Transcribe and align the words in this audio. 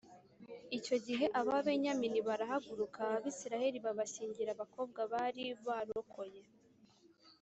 Icyo 0.77 0.95
gihe 1.05 1.25
ababenyamini 1.39 2.19
baragaruka 2.27 3.01
abisirayeli 3.17 3.77
babashyingira 3.85 4.49
abakobwa 4.53 5.01
bari 5.13 5.45
barokoye 5.65 6.41